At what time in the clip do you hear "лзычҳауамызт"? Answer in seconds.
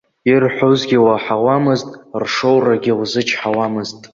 2.99-3.99